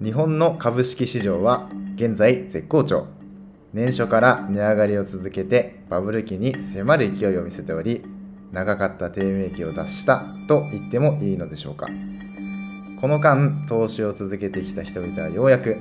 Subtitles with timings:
[0.00, 3.08] 日本の株式市場は現在絶好調。
[3.72, 8.04] 年初から値上がりを続けてバブル期に迫る勢いを見せており
[8.52, 11.88] 長かった低迷期を脱したと言ってもいいのでしょうか。
[13.00, 15.76] この間投資を続けてきた人々はようやく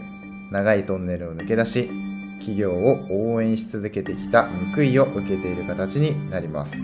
[0.52, 1.88] 長いトンネルを抜け出し
[2.39, 6.75] 企業を応援し続けてきた報いを受けている形になります。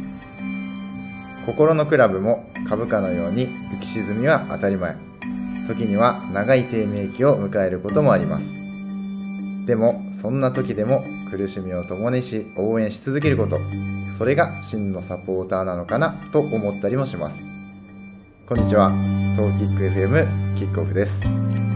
[1.47, 5.12] 心のクラブも株価のように浮き沈みは当たり前。
[5.67, 8.53] 時には長い低迷期を迎えることもあります。
[9.65, 13.59] でもそんな時でも苦しみを共にし応援し続けること。
[14.17, 17.45] それが真のサポーターなのかなと思ったりもします。
[18.45, 18.89] こんにちは。
[19.35, 21.72] トーキック FM キックオフです。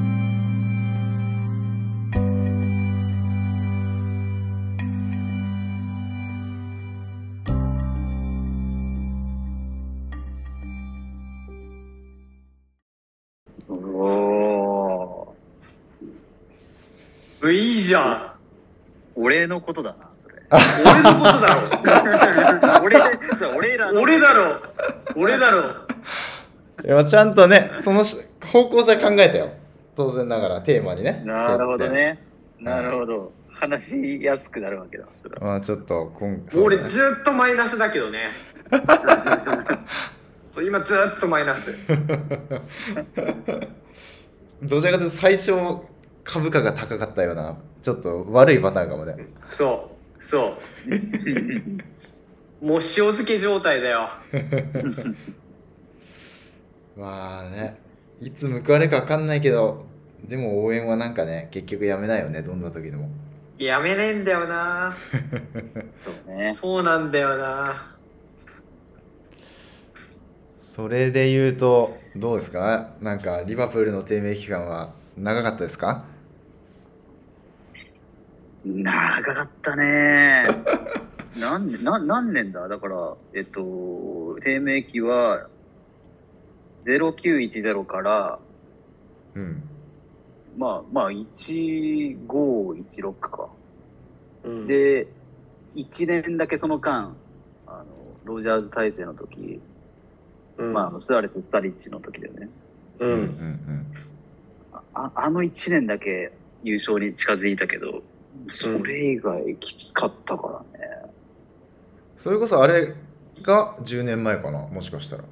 [19.27, 20.35] 俺のことだな、それ。
[20.49, 21.39] 俺のこと
[22.65, 23.91] だ 俺、そう俺ら。
[23.91, 24.61] 俺だろ。
[25.17, 25.63] 俺だろ。
[26.85, 29.49] いやちゃんとねそのし方向性考えたよ
[29.95, 32.23] 当然ながらテーマにねなるほどね。
[32.61, 33.33] なるほど。
[33.49, 35.05] 話しやすくなるわけだ。
[35.41, 38.31] まあちょっと今そう俺ずっとマイナスだけどね。
[40.63, 41.75] 今ずっとマイナス。
[44.63, 45.51] どちらかというと最初
[46.27, 49.15] 株価が高かったようなちょっと悪いパターンかもね
[49.51, 49.89] そ
[50.19, 50.23] う。
[50.23, 50.57] そ
[52.61, 52.61] う。
[52.65, 54.09] もう塩漬け状態だよ。
[56.97, 57.77] まあね
[58.19, 59.85] いつ報われるか分かんないけど
[60.27, 63.07] でも応援はなんかね結局やめないよねどんな時でも
[63.59, 64.95] やめねえんだよな。
[66.03, 66.55] そうね。
[66.59, 67.95] そうなんだよな。
[70.57, 72.89] それで言うとどうですか？
[73.01, 76.03] なんかリバプールの低迷期間は長かったですか？
[78.65, 80.43] 長かったね。
[81.37, 82.67] 何年、な何年だ？
[82.67, 85.47] だから、えっと、低迷期は、
[86.85, 88.39] 0910から、
[89.35, 89.63] うん
[90.57, 93.47] まあ、まあ、1516か。
[94.43, 95.07] うん、で、
[95.75, 97.13] 1年だけその間、
[97.67, 97.85] あの、
[98.25, 99.61] ロジャーズ体制の時、
[100.57, 102.49] うん、まあ、スアレス、スタリッチの時だよね。
[102.99, 103.05] う。
[103.05, 103.85] うんん
[104.95, 106.31] ああの1年だけ
[106.63, 108.01] 優勝に近づいたけど、
[108.49, 111.11] それ以外きつかったからね。
[112.15, 112.93] それこそあれ
[113.41, 115.23] が10年前かなもしかしたら。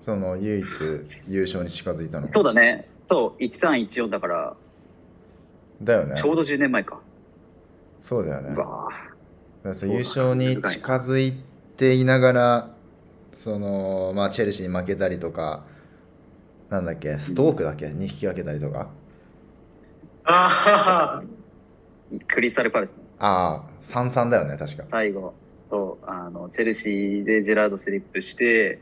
[0.00, 0.66] その唯一
[1.30, 2.88] 優勝に近づいたのそうだね。
[3.10, 4.56] そう、1314だから、
[5.82, 6.14] だよね。
[6.16, 6.98] ちょうど10年前か。
[8.00, 8.56] そうだよね。
[9.64, 11.34] 優勝に近づい
[11.76, 12.74] ていながら
[13.32, 15.64] そのまあチェルシーに負けたりとか
[16.70, 17.90] なんだっけストークだっけ？
[17.90, 18.88] に引き分けたりとか
[22.26, 22.90] クリスタルパレス。
[22.90, 22.96] ね。
[23.18, 24.84] ああ33だよね確か。
[24.90, 25.34] 最後、
[25.70, 28.80] そう、あの、チェルシーでジェラードスリップして、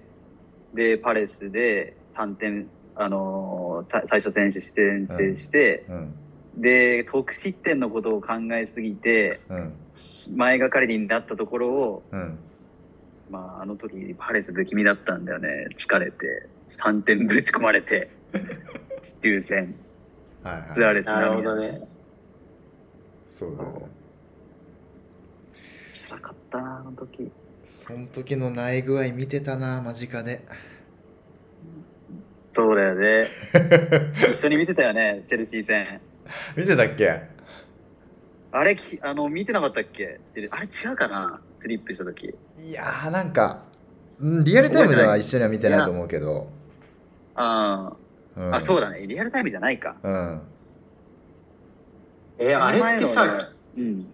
[0.74, 6.14] で、パレスで3点、あのーさ最初選手先制して、うん。
[6.60, 9.72] で、得失点のことを考えすぎて、うん。
[10.34, 12.38] 前がかりになったところを、うん。
[13.30, 15.66] まあ、あの時パレス不気味だったんだよね。
[15.78, 16.48] 疲れて、
[16.84, 18.10] 3点ぶち込まれて、
[19.22, 19.74] 抽選、
[20.46, 21.88] はいスアはいあ、なるレス並みほどね。
[23.30, 23.70] そうだね
[26.08, 27.30] 辛かったな、あの時。
[27.64, 30.44] その時のない具合見てたな間近で
[32.54, 33.26] そうだよね。
[34.34, 36.00] 一緒に見てたよね、チェルシー戦。
[36.56, 37.22] 見てたっけ？
[38.52, 40.20] あれ、きあの、見てなかったっけ？
[40.32, 41.40] チェルあれ違うかな？
[41.60, 42.34] スリップした時。
[42.56, 43.64] いやーなんか
[44.18, 46.48] うんリアルタイムでは一緒には見てないと思うけど、
[47.34, 47.92] あ
[48.36, 49.06] うんー、あ、そうだね。
[49.06, 49.96] リアルタイムじゃないか。
[50.02, 50.40] うん
[52.38, 54.06] え、あれってさ、うん。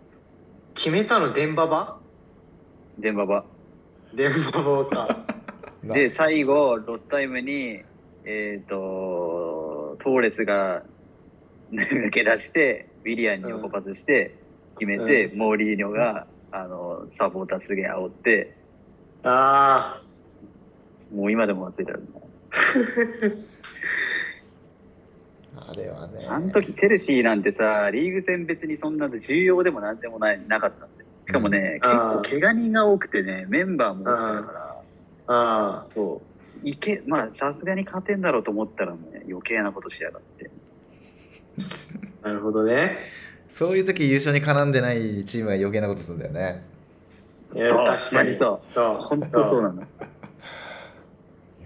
[0.75, 1.99] 決めたの電話場？
[2.99, 3.45] 電話場。
[4.15, 5.27] デンバ・バか。
[5.83, 7.83] で、最後、ロスタイムに、
[8.25, 10.85] えっ、と、トーレスが
[11.73, 14.37] 抜け出して、ウィリアンに横パスして、
[14.79, 18.57] 決めて、うモーリーニョが、あの、サポーターすげえ煽って、
[19.25, 20.01] あ
[21.15, 22.07] もう今でも忘れてるね。
[25.57, 31.05] あれはねあの時、チェルシーなんてさ、リーグ戦別にそんな重要でもなんでもない、なかったんで。
[31.27, 34.83] しかもね、うん結構怪我人が多くてね、メンバーも落ちてたから、
[35.27, 36.23] あ、あそ
[36.65, 36.69] う。
[36.69, 40.51] いけ、まあ、さすがに勝てんだろうと思ったらね、余計なことしやがって。
[42.23, 42.99] あ、 なるほどね。
[43.49, 46.63] そういう時優勝に絡んでないチームが余計なことするんだよね
[47.55, 48.37] いやそう確かに。
[48.37, 48.73] そう。
[48.73, 48.97] そう。
[48.97, 49.75] 本当そうなの。
[49.75, 49.85] い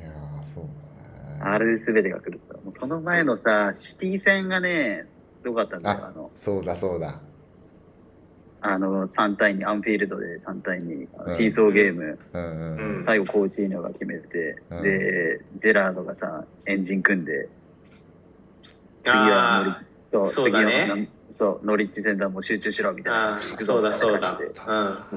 [0.03, 2.39] やーそうだねあれで全てが狂った。
[2.39, 5.07] もうその前のさ、シティ戦がね、
[5.43, 6.07] すごかったんだよ。
[6.07, 7.21] あの、そうだそうだ。
[8.63, 11.33] あの3対2、アンフィールドで3対2、あのうん。
[11.33, 12.99] シーソーゲーム、うんうん。
[12.99, 13.05] うん。
[13.05, 14.83] 最後コーチーニョが決めて、うん。
[14.83, 17.49] で、ジェラードがさ、エンジン組んで、
[19.05, 20.89] 次はノリあそう、そうだね。
[20.91, 21.07] 次は
[21.39, 23.39] そう、ノリッチ戦だ、もう集中しろみたいな。
[23.39, 24.41] そうだそうだ。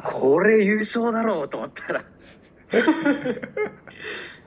[0.04, 2.04] これ優勝だろうと思ったら、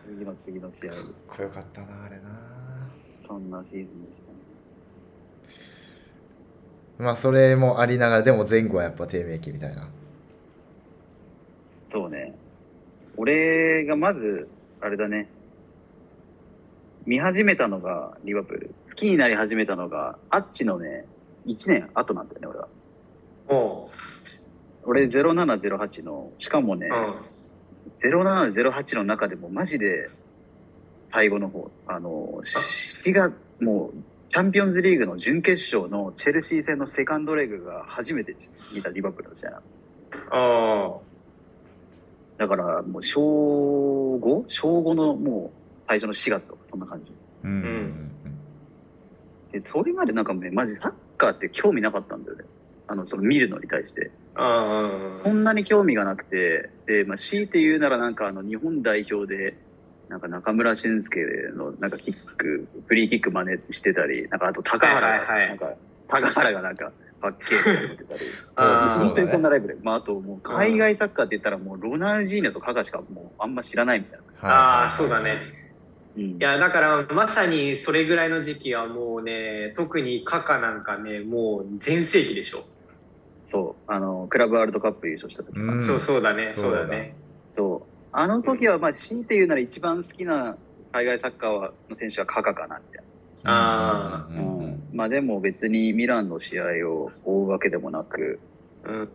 [0.06, 2.61] 次の次の試合、かっこよかったなあれな
[3.32, 4.38] そんなシーズンでしたね。
[6.98, 9.88] まあそれもありながらでも前後はやっぱ低迷期みたいな
[11.90, 12.34] そうね。
[13.16, 14.48] 俺がまず、
[14.80, 15.28] あれだね。
[17.06, 18.74] 見始めたのが、リバプール。
[18.88, 21.06] 好きになり始めたのが、あっちのね、
[21.46, 22.68] 1年後なんだよね、俺は。
[23.48, 23.90] おう
[24.84, 27.32] 俺0708の、しかもね、うん
[28.02, 30.10] 0708の中でもマジで
[31.12, 32.42] 最後の方、あの、
[33.04, 33.94] 4月、もう、
[34.30, 38.34] チャンピオンズリーグの準決勝のチェルシー戦のセカンドレグが初めて
[38.72, 39.62] 見たリバプールの試合なの。
[40.30, 41.00] あ
[42.38, 43.20] だからもう小
[44.18, 44.44] 5?
[44.48, 47.12] 小5のもう最初の4月とかそんな感じ。
[47.44, 48.12] うんうん
[49.52, 52.44] で、それまでなんかね、マジサッカーって興味なかったんだよね。
[52.88, 54.10] あの、その見るのに対して。
[54.34, 59.58] あそんなに興味がなくて、で、まあ、強いて言うならなんかあの、日本代表で、
[60.12, 61.20] なんか中村俊輔
[61.56, 65.48] のなんかキック、フリーキック真似してたり、なんかあと高原が、はいはいはい。
[65.48, 65.76] なんか、
[66.06, 68.20] 高原がなんか、パッケージやってたり。
[68.54, 69.76] 本当にそんなライブで。
[69.82, 74.48] まあ、あともう海外サッカーって言ったらもうロナウジーニョとカカしかもうあんま知らないみたいな。
[74.50, 75.40] ああそうだね。
[76.14, 76.22] うん。
[76.22, 82.66] いやだからまさにそれぐらいの時期はもうね特にカカなんかねもう全盛期でしょ、
[83.52, 85.86] そう、あの、クラブワールドカップ優勝した時うん。
[85.86, 86.50] そうそうだね。
[86.50, 87.18] そうだね。
[87.52, 87.91] そう。
[88.12, 90.58] あの時は、まあ、強いて言うなら一番好きな
[90.92, 93.04] 海外サッカーはの選手はカカかなみたい
[93.44, 94.36] あな。
[94.36, 94.58] うん。
[94.58, 98.42] うんうんまあでも別にミランの試合を追うわけでもなく、
[98.84, 99.08] うん。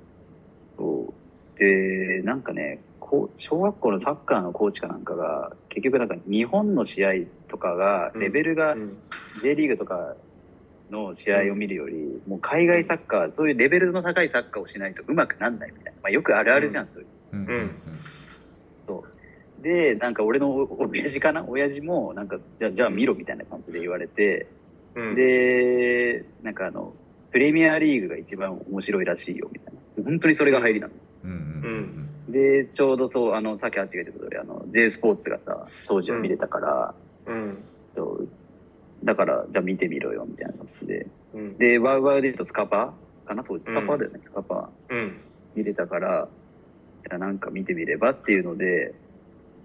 [0.75, 1.13] そ
[1.55, 1.59] う。
[1.59, 7.11] で、なんかね、こう小学校のサッカーのコーチかなんかが、結局なんか日本の試合
[7.47, 9.03] とかが、レベルがうん。
[9.39, 10.15] J リーグとか
[10.89, 15.99] の試合を見るより、もう海外サッカー、そういうレベルの高いサッカーをしないと上手くなんないみたいな。
[16.01, 17.09] まあよくあるあるじゃん、そういう。
[17.33, 17.96] うんうん
[19.67, 21.43] で、なんか俺のお 親父かな？
[21.45, 24.47] 親父も、なんか、じゃあ、じゃあ見ろみたいな感じで言われて、
[24.95, 25.15] うん。
[25.15, 26.93] で、なんかあの、
[27.31, 30.03] プレミアリーグが一番面白いらしいよ、みたいな。
[30.05, 30.93] 本当にそれが入りなの。
[31.25, 37.57] うんうんで、ちょうどそう、あの、さっきあっちが言った通り、あの、J スポーツがさ、当時は見れたから、うん。
[37.95, 38.27] そう。
[39.05, 41.07] だから、じゃあ見てみろよ、みたいな感じで。
[41.33, 41.57] うん。
[41.57, 43.43] で、ワウワウで言うとスカパーかな？
[43.45, 44.93] 当時、スカパーだよね、スカパー。
[44.93, 45.21] うん。
[45.55, 46.27] 見れたから、
[47.07, 48.93] じゃあなんか見てみればっていうので、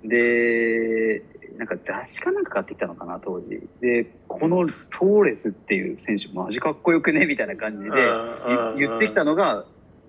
[0.05, 1.23] で、
[1.57, 3.61] なんか雑誌かなんか買ってきたのかな、当時。
[3.81, 7.27] で、このトーレスっていう選手マジかっこよくね？
[7.27, 9.65] みたいな感じでうん言言ってきたのが、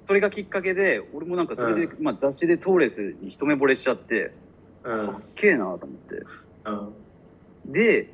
[0.08, 4.34] それがきっかけで、俺もなんかそれで、うまあ雑誌でトーレスに一目惚れしちゃって、
[4.84, 6.16] うんかっけえなと思って。
[6.66, 6.94] うん
[7.66, 8.10] で、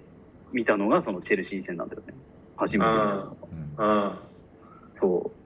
[0.51, 2.13] 見たのがそのチェルシー戦なんだよね。
[2.55, 2.91] 初めて
[4.91, 5.38] そう。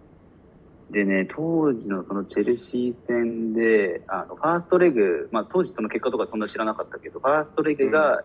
[0.91, 8.23] でね、当時のそのチェルシー戦で、あの、ファーストレグ、まあ当時その結果とかそんな知らなかったけど、ファーストレグが、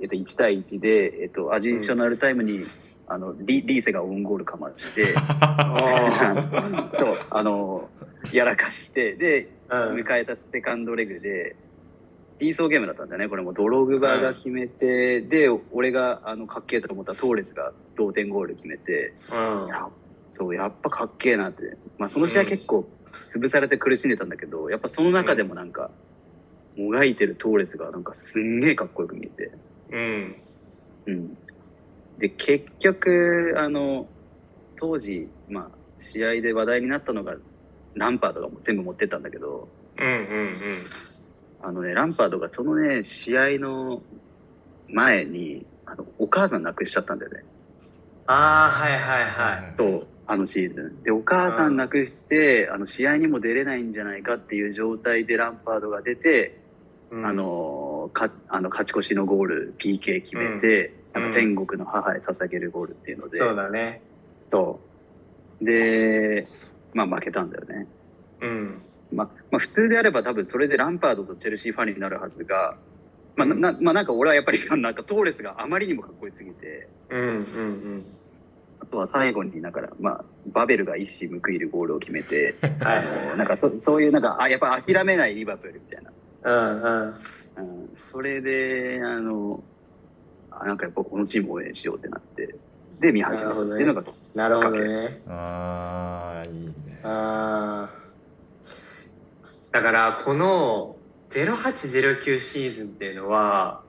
[0.00, 2.66] えっと、1対1で、えっと、アディショナルタイムに、
[3.06, 7.88] あの、リリーセがオウンゴールかまして、 あそう、あの、
[8.32, 10.00] やらかして、で、ーうん。
[10.00, 11.56] 迎えたセカンドレグで、
[12.40, 13.28] シーソーゲームだったんだよね。
[13.28, 13.52] これも。
[13.52, 19.12] ドログバが決めて、で、俺が、あの、かっけえと思ったトーレスが同点ゴール決めて、
[20.38, 21.78] そう、やっぱかっけえなって。
[21.98, 22.88] まあ、その試合結構
[23.34, 25.90] 潰されて苦しんでたんだけど、やっぱその中でもなんか、
[26.76, 29.52] もがいてるトーレスがなんかすんげえかっこよく見えて。
[29.90, 30.36] うん
[31.06, 31.34] うん。
[32.18, 34.08] で、結局、あの、
[34.78, 37.34] 当時、まあ、試合で話題になったのが、
[37.94, 39.68] ランパードがもう全部持ってったんだけど、
[39.98, 40.86] うんうん
[41.60, 44.02] あのね、ランパードがそのね、試合の
[44.88, 47.44] 前に、あの、お母さん亡くしちゃったんだよね。
[48.26, 51.02] ああはいはいはいそう、あのシーズン。
[51.02, 56.60] で、お母さん亡くして、あの、試合にも出れないんじゃないかっていう状態でランパードが出て、
[57.10, 57.26] うん。
[57.26, 61.22] あの、か、あの、勝ち越しのゴール、PK 決めて、うん。
[61.24, 64.02] あの天国の母へ捧げるゴールっていうので、そうだね。
[64.52, 64.78] そ
[65.60, 66.46] うで、
[66.92, 67.86] まあ負けたんだよね。
[68.42, 68.82] うん。
[69.12, 72.76] まあ、まあ普通であれば多分それでランパードとチェルシーファンになるはずが、
[73.36, 78.17] まあ、ななまあなんか俺はやっぱりなんかトーレスがあまりにもかっこよすぎて、うんうんあ
[78.88, 86.12] とは最後にだから、まあ、バベルが一矢報いるゴールを決めて、 あのなんかそそういうなんか、あ、やっぱ諦めないリバプールみたいな。
[86.42, 87.14] うんうん
[87.56, 89.62] うん、それで、あの、
[90.50, 92.54] あなんかやっぱこのチームを応援しようってなって、
[93.00, 94.04] で見始めたっていうのが、
[94.34, 95.22] なるほどね。
[95.28, 96.72] ああいいね。
[97.02, 99.72] あー。
[99.72, 100.96] だからこの
[101.30, 103.82] 0809シーズンっていうのは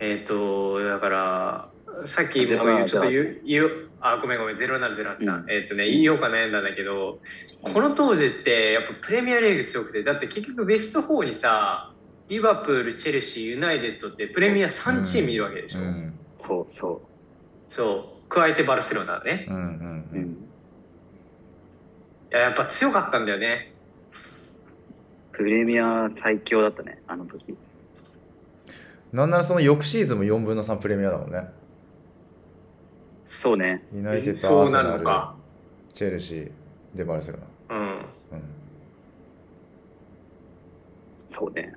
[0.00, 1.68] えっ、とだから
[2.06, 5.50] さっき僕07ちょっと言うあごめんごめん0708だ、うん。
[5.50, 7.20] えっ、とね言おうか悩んだんだけど
[7.62, 11.90] この当時ってやっぱプレミアリーグ強くてだって結局ベスト4にさ
[12.28, 16.18] リバプールチェルシーユナイテッドってプレミア3チームいるわけでしょ、うん。
[16.46, 17.02] そうそ
[17.70, 18.28] そう。
[18.28, 19.46] 加えてバルセロナね。
[19.48, 20.18] うんうんう。
[20.18, 20.30] ん。
[22.30, 23.74] いややっぱ強かったんだよね。
[25.32, 27.56] プレミア最強だったね、あの時。
[29.12, 31.48] なんならその翌シーズンも4分の3プレミアだもんね
[33.44, 33.82] そうね。
[33.92, 36.50] ユナイテッドそうなアーセナルチェルシー
[36.96, 37.76] でバルセロナ。
[37.76, 37.82] うん。
[37.82, 37.98] うん。
[41.28, 41.74] そうね。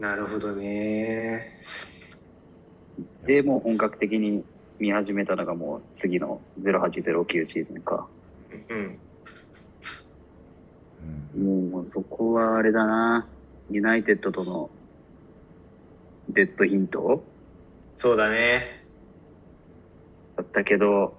[0.00, 1.62] なるほどね。
[3.24, 4.44] で、もう本格的に
[4.80, 8.08] 見始めたのがもう次の0809シーズンか。
[8.68, 8.98] うん。
[11.36, 11.70] うん。
[11.70, 13.28] もうそこはあれだな。
[13.70, 14.68] ユナイテッドとの
[16.30, 17.22] デッドヒント？
[17.98, 18.84] そうだね
[20.36, 21.16] だったけど、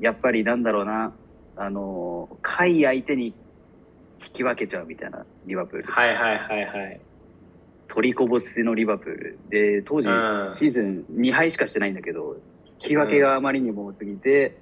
[0.00, 1.12] やっぱりなんだろうな。
[1.54, 5.84] あの、下位相手に引き分けちゃうみたいな、リバプール。
[5.84, 7.00] はいはいはいはい
[7.88, 9.38] 取りこぼしのリバプール。
[9.50, 12.36] で、当時、うんシーズン2敗しかしてないんだけど、
[12.80, 14.58] 引き分けがあまりにも多すぎて、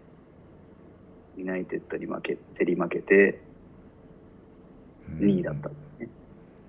[1.37, 3.40] ユナイテッドに負け、競り負けて、
[5.11, 5.70] うん2位だった。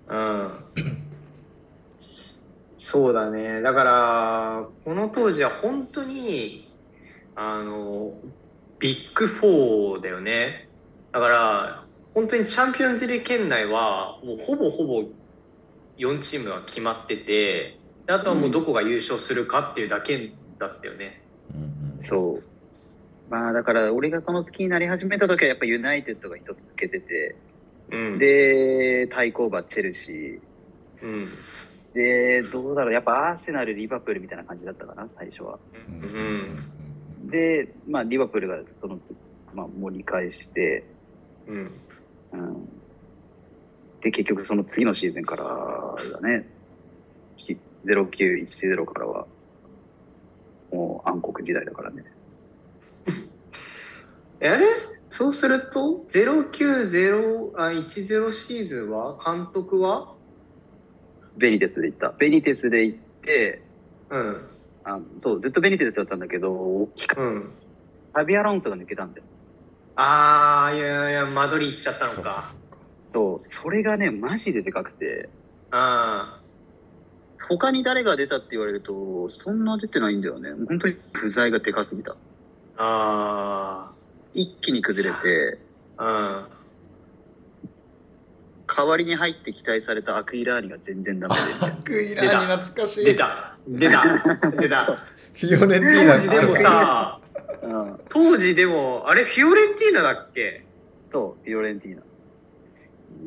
[0.07, 1.10] うん
[2.81, 3.61] そうだね。
[3.61, 6.67] だからこの当時は本当に
[7.35, 8.13] あの
[8.79, 10.67] ビッグ4だよね。
[11.11, 11.85] だから
[12.15, 15.03] 本当にチャンピオンズリーグ圏内はもうほぼほぼ
[15.97, 21.21] 4チームが決まっててであとはもうどこが優勝するかっていうだけだったよね、
[21.53, 21.61] うん
[21.97, 22.01] うん。
[22.01, 22.43] そう。
[23.29, 27.35] まあだから俺がその好きになり始めた時はやっぱユナイテッドが一つ抜けてて、
[27.91, 30.41] うん、で、対抗馬チェルシ
[31.01, 31.23] うん。
[31.23, 31.27] ー、
[31.93, 35.59] で、どうだろう、やっぱアーセナル、リバプールみたいな感じだったかな、最初は。
[35.73, 36.57] ううん。
[37.27, 38.99] んで、まあリバプールがその、
[39.53, 40.95] まあ盛り返して、
[41.47, 41.81] うん。
[42.31, 42.65] うん。
[44.01, 45.43] で、結局その次のシーズンから
[46.21, 46.47] だね、
[47.35, 49.27] ひ0910からは、
[50.71, 52.03] もう暗黒時代だからね。
[54.39, 54.49] え？
[54.49, 54.65] あれ
[55.09, 59.19] そうすると090あ10シーズンは？
[59.25, 60.20] 監督は？
[61.37, 62.09] ベニテスで行った。
[62.17, 63.63] ベニテスで行って、
[64.09, 64.47] うん。
[64.83, 67.51] あそう、ずっとベニテスだったんだけど、大きかうん。
[68.13, 69.23] ファビアロンソが抜けたんだよ。
[69.95, 72.21] ああいやいやマドリー行っちゃったのか。
[72.35, 72.77] かそっか。
[73.13, 75.29] そう、それがね、マジででかくて、
[75.71, 76.39] あ
[77.47, 80.51] 他に誰が出たって言われると、そんな出てないんだよね。
[80.67, 82.11] 本当に不在がでかすぎた。
[82.11, 82.15] ー。
[82.77, 83.91] あ
[84.33, 86.45] 一気に崩れて、ー
[88.75, 91.41] 代わりに入って期待されたアクイラーニが全然ダメで。
[91.65, 93.01] アクイラーに懐かしい。
[93.01, 93.55] うん出た。
[93.67, 94.51] 出た。
[94.61, 94.85] 出た。
[94.85, 97.17] フィオレンティーナ当時でもさ
[97.63, 100.65] うん、当時でもあれフィオレンティーナだっけ？
[101.11, 102.01] そう、フィオレンティーナ。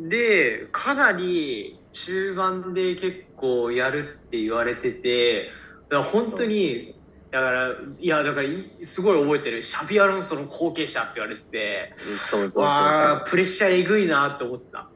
[0.08, 5.50] でかなり中盤で結構やるって言われてて
[5.88, 6.94] だから本当に
[7.30, 7.70] だから
[8.00, 9.62] いやだからいすごい覚えてる。
[9.62, 14.88] シャビアロンソの後継者って言われててそうそうそうわあプレッシャーえぐいなって思ってた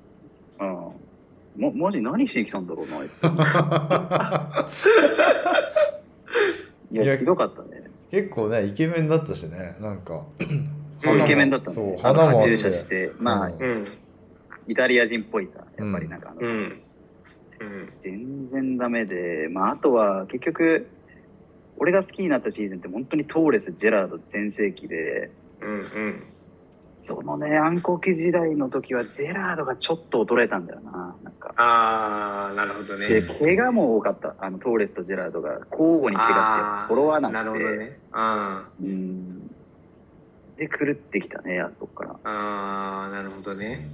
[0.60, 0.92] うん。
[1.56, 4.68] ま、マジ何しに来たんだろうな、あ
[6.92, 7.84] い やや、ひどかったね。
[8.10, 10.22] 結構ねイケメンだったしねなんか。
[10.40, 10.68] うん
[11.00, 11.96] イケメンだったそうね。
[12.02, 12.56] 花もあって。
[12.56, 13.62] 駐車して、まあ、うん。
[13.62, 13.86] うん
[14.70, 16.82] イタリア人っぽいさ、やっぱりなんかあの、うん。
[17.60, 17.92] うん。
[18.02, 20.86] 全然ダメで、まあ、あとは結局、
[21.78, 25.30] 俺が好きになったシーズンって本当にトーレス、ジェラード全盛期で、
[25.62, 26.22] うんうん
[26.98, 31.54] そのね、暗黒時代の時はジェラードがちょっと衰えたんだよな、なんか。
[31.56, 34.34] ああなるほどねで、怪我も多かった。
[34.38, 37.34] あの、トーレスとジェラードが交互に怪我して、フォロワーなんて。
[37.34, 39.46] なるほどねあうん。
[40.56, 42.10] で、狂ってきたね、あそこから。
[42.10, 43.88] ーあーなるほどね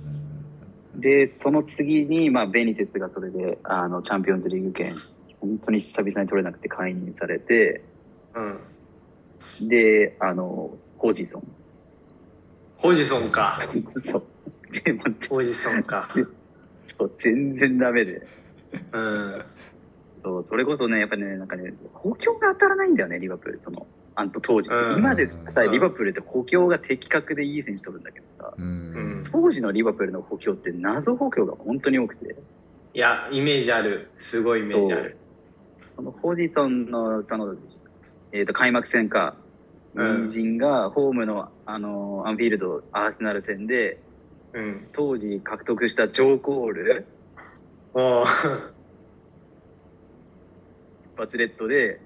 [0.96, 4.96] で、その次に、まあ、ベニテスがそれで、あの、チャンピオンズリーグ権、
[5.40, 7.84] 本当に久々に取れなくて解任されて、
[8.34, 8.58] うん
[9.61, 11.42] で、あの、ホージソン。
[12.85, 13.67] ホジソンか
[14.05, 14.25] そう。
[14.85, 16.07] でも、ホジソンか
[16.99, 18.26] そう、全然ダメで。
[18.93, 19.45] うん
[20.23, 23.61] そう、それこそね、やっぱね、なんかね、補強が当たらないんだよね、リバプール。
[23.64, 24.69] その、あんと当時。
[24.69, 32.37] うん今でさ、うんリバプールって補強が的確でいい選手取るんだけどさ、ううんん当時のリバプールの補強って謎補強が本当に多くて。
[32.93, 35.17] いやイメージあるすごいイメージある
[35.97, 37.57] そのホジソンのその、
[38.31, 39.43] えー、と開幕戦か、うん
[39.94, 44.00] 人参がホームの、あのアンフィールドアーセナル戦で
[44.54, 44.88] うん。
[44.92, 47.06] 当時獲得したジョーコール
[47.92, 48.72] おー
[51.16, 52.00] バチレットで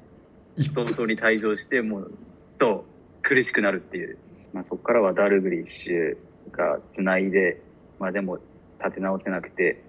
[0.57, 2.13] 一早々に退場してもう
[2.59, 2.85] と
[3.23, 4.19] 苦しくなるっていう、
[4.53, 6.17] まあ、そこからはダルグリッシュ
[6.53, 7.61] がつないで、
[7.99, 8.39] まあ、でも
[8.83, 9.83] 立て直せなくて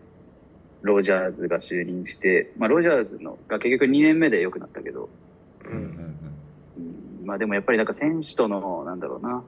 [0.81, 5.09] ロジャーズが就任して、まあ、ロジャーズのが結局2年目で良くなったけど、
[7.29, 9.43] まあでもやっぱりなんか選手とのなんだろうな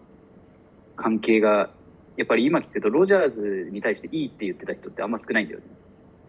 [0.96, 1.72] 関係が
[2.16, 5.66] やっぱり今聞くとロジャーズに対していいって言ってた人ってあんま少ないんだよね。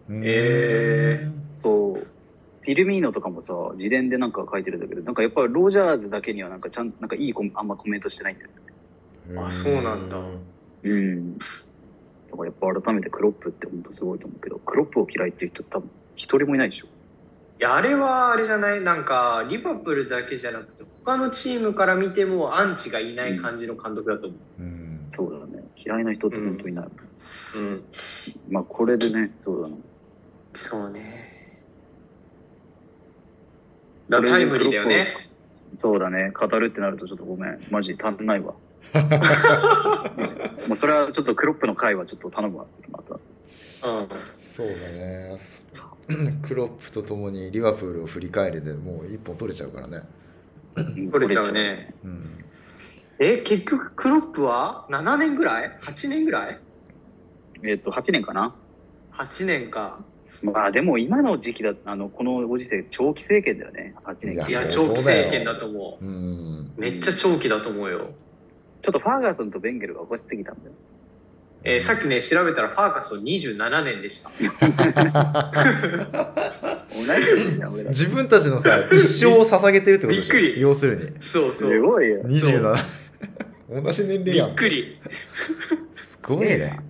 [0.09, 2.07] うんえそう。
[2.63, 8.51] フィルミーノとかもさ、自伝でなんか書いてるんだけど、なんかやっぱりロジャーズだけにはなんかちゃん、なんかいいコメあんまコメントしてないんだよ
[9.35, 9.41] ね。
[9.41, 10.19] あそうなんだ
[10.85, 11.39] うん。
[11.39, 16.87] だからやっぱ改めてクロップって本当すごいと思うけど、クロップを嫌いっていう人多分一人もいないでしょ。
[17.63, 18.81] いや、あれはあれじゃない？
[18.81, 25.63] なんか、リバプールだけじゃなくて、他のチームから見てもアンチがいない感じの監督だと思うんそうだね。
[25.77, 26.87] 嫌いな人って本当にいない。
[27.55, 27.59] う。
[27.59, 27.85] うん。
[28.51, 29.77] まあこれでね、そうだな。
[30.57, 31.63] そうね。
[34.09, 35.31] だタイムリーだよね。
[35.79, 36.33] そうだね。
[36.33, 37.65] 語るってなるとちょっとごめん。
[37.71, 38.55] マジ足んないわ。
[40.67, 42.67] もうそれはちょっとクロップの回はちょっと頼むわ。
[42.91, 43.21] また。
[43.85, 44.09] うん。
[44.39, 45.37] そうだね
[46.43, 50.03] クロップとともにリバプールを振り返りでもう一本取れちゃうからね
[51.11, 51.95] 取れちゃうね。
[52.05, 52.45] うん
[53.19, 56.59] え、結局クロップは7年ぐらい ?8 年ぐらい？
[57.63, 58.57] えっ、と、8年かな。
[59.13, 60.01] ?8 年か。
[60.43, 66.81] まあでも今の時期だあのこのご時世長期政権だよね8年いやいや、相長期政権だと思うんう。
[66.81, 68.11] めっちゃ長期だと思うよ。
[68.81, 70.73] ちょっとファーガーソンとベンゲルが起こしすぎたんだよ
[71.65, 74.31] えーさっきね、調べたらファーカスは27年でした。
[77.89, 80.35] 自分たちのさ一生を捧げてるってことでしょ？
[80.35, 80.61] びっくり。
[80.61, 81.03] 要するに。
[81.33, 81.81] そうそう。
[81.83, 82.23] ごいよ。
[82.25, 82.77] 27
[83.83, 84.51] 同じ年齢びやん。
[84.51, 84.99] っくり。
[85.95, 86.81] すごいね。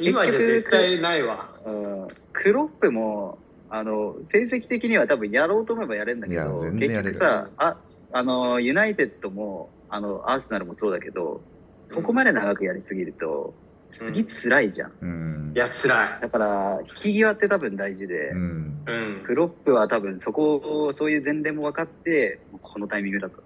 [0.00, 1.50] 今じゃ絶対ないわ。
[1.64, 2.08] うん。
[2.32, 7.14] クロップもあの成績的には多分やろうと思えばやれるんだけいやど全然やれる。
[7.14, 7.76] 結局さあ
[8.12, 11.42] あのユナイテッドもあのアーセナルもそうだけど
[11.86, 13.66] そこまで長くやりすぎるとうん
[14.14, 15.52] 次辛いじゃん、うん。
[15.54, 16.20] いや、辛い。
[16.20, 18.84] だから引き際って多分大事で、うん。
[18.86, 19.22] うん。
[19.24, 23.38] クロップは多分そこをそういう前例も分かってこのタイミングだった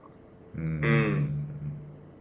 [0.56, 0.62] うん。
[0.62, 1.46] うん。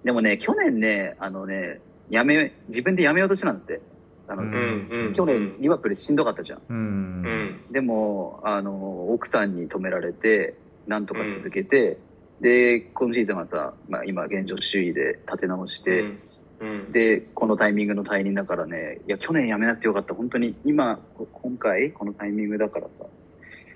[0.04, 3.82] でもね去年ねあのねやめ自分でやめようとしたんだって。
[4.28, 4.90] あの、ううん。
[4.92, 5.14] うん。
[5.14, 6.62] 去年リバプールしんどかったじゃん。
[6.70, 6.78] うん。
[6.78, 7.72] うん。
[7.72, 11.98] でもあの奥さんに止められてなんとか続けて、
[12.42, 16.20] で今シーズンはさ、まあ、今現状首位で立て直して、うん
[16.62, 16.92] うん。
[16.92, 23.06] でこのタイミングの退任だからねいや去年やめなくてよかった本当に今こ今回このタイミングだからさ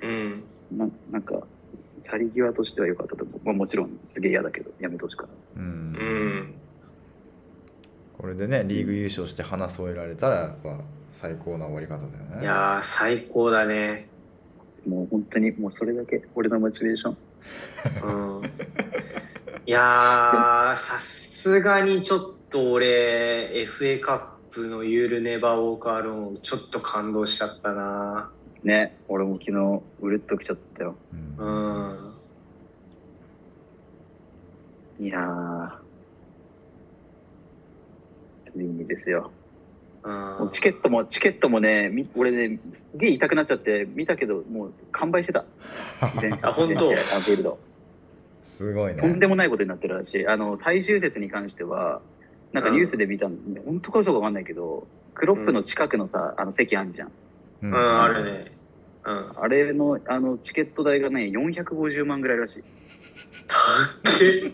[0.02, 0.44] うん。
[0.72, 1.44] ななんか
[2.04, 6.54] 去り際としては良かったと思う、まあ、もちろんすげえ嫌だけどやめてほしかったうんうん。
[8.18, 10.80] これでねリーグ優勝して花添えられたらやっぱ
[11.12, 14.08] 最高な終わり方だよねいやー、最高だね。
[14.88, 17.18] もう本当にもうそれだけ俺のモチベーション
[18.04, 18.08] う
[18.42, 18.44] ん。
[19.66, 28.34] いやー、さすがにちょっと俺、FA カップのユールネバーウォーカーローン、ちょっと感動しちゃったな。
[28.64, 32.16] ね俺も昨日うるっときちゃったよううんん。
[35.00, 35.70] いやー
[38.52, 39.34] ついにですよ
[40.04, 42.60] もうチケットもチケットもねみ俺ね
[42.92, 45.46] すげえ痛くなっちゃって見たけどもう完売してた。
[46.02, 46.08] あ
[46.54, 46.92] 本当？
[46.92, 47.60] ンフィールド
[48.44, 49.02] すごいね。
[49.02, 50.28] とんでもないことになってるらしい。
[50.28, 52.02] あの最終節に関しては
[52.52, 53.36] なんかニュースで見たの、
[53.66, 57.08] 本当か嘘か分かんないけどクロップの近くのさ、あの席あんじゃん。
[57.08, 57.12] う
[57.64, 58.52] うん、あるね。
[59.06, 59.32] うん。
[59.38, 62.64] あれのあのチケット代がね450万ぐらいらしい。
[64.22, 64.52] え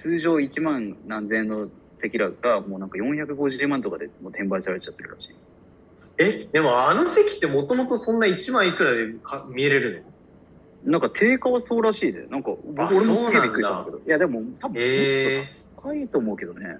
[0.00, 1.70] 通常1万何千円の
[2.04, 5.34] 席らがもうなんか450万とかでもう転売されちゃってるらしい。
[6.18, 10.04] え、でもあの席ってもともとそんな1万いくらでか見れる
[10.84, 10.92] の？
[10.92, 12.26] なんか定価はそうらしいで。
[12.26, 13.98] なんか僕あ俺もすげえびっくりしたんだけど。
[14.06, 16.78] いやでも多分へもっと高いと思うけどね。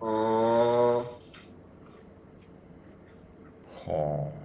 [0.00, 1.04] あー。
[3.90, 4.42] はあ。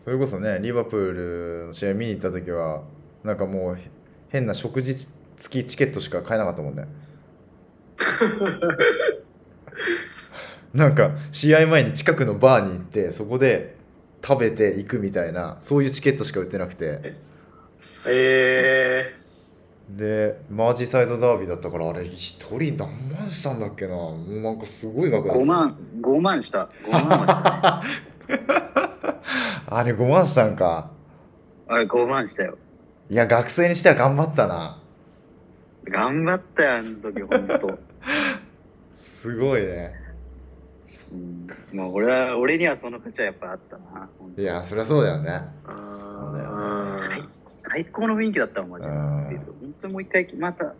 [0.00, 2.82] それこそねリバプールの試合見に行った時は
[3.24, 3.90] なんかもうへ
[4.28, 4.94] 変な食事
[5.36, 6.86] 付きチケットしか買えなかったもんね
[10.74, 13.76] なんか試合前に近くのバーに行ってそこで
[14.22, 17.16] 食べていくみたいなそういうチケットしか売ってなくて。
[18.06, 19.14] え
[19.88, 23.94] でマージーサイドダービーだったからあれ一人何万したんだっけな。
[23.94, 25.42] もうなんかすごい額だった。
[25.42, 26.68] 5万5万した。
[26.84, 28.42] 5万はしたね。
[29.66, 30.90] あれ5万したんか。
[31.66, 32.58] あれ5万したよ。
[33.10, 34.78] いや学生にしては頑張ったな。
[35.84, 37.78] 頑張ったよ、あの時、ほんと。
[38.92, 39.94] すごいね
[41.12, 44.10] うん、もう俺は、俺にはその価値はやっぱあったな。
[44.36, 45.30] いやそりゃそうだよね
[45.64, 46.50] あそうだよ
[47.08, 48.90] 最最高の雰囲気だったもん、マジで。
[48.90, 50.76] うん本当もう一回、また、絶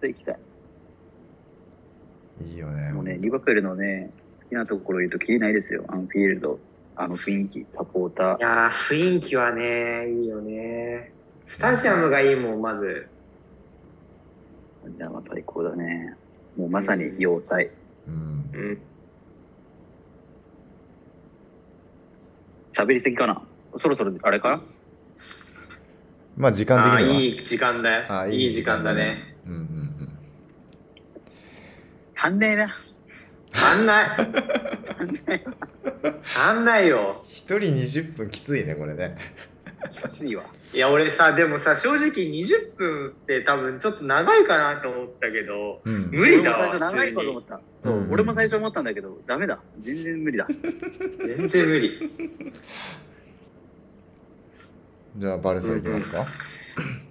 [0.00, 0.38] 対行きたい。
[2.42, 4.10] いいよねもうね、リバプールのね、
[4.42, 5.84] 好きなところ言うときりないですよ。
[5.88, 6.58] あのフィールド、
[6.96, 8.40] あの雰囲気、サポーターい。
[8.40, 11.12] やー雰囲気はねいいよね
[11.46, 13.08] スタジアムがいいもんまず
[14.96, 16.16] じゃあ、まあ最高だね。
[16.56, 17.70] もうまさに要塞。
[18.06, 18.50] うん。
[18.52, 18.78] うん。
[22.72, 23.42] 喋りすぎかな？
[23.76, 24.62] そろそろ、あれか？
[26.36, 27.20] まあ時間的には。
[27.20, 29.36] いい時間だあよいい時間だね。
[29.46, 30.18] うんうんうん。
[32.16, 32.74] 足んねえな。
[33.52, 34.10] 足んない。
[36.34, 36.88] 足んない。
[36.88, 37.24] よ。
[37.28, 39.16] 一人20分きついねこれね
[39.88, 40.44] きついわ。
[40.72, 47.60] いや俺さでもさ正直20分って多分ちょっと長いかなと思ったけどうん無理だわ俺も最初長いかと思った。
[47.82, 49.58] そう、うん俺も最初思ったんだけど、ダメだ。
[49.80, 50.46] 全然無理だ。
[51.26, 52.10] 全然無理
[55.16, 56.26] じゃあバルサいきますか、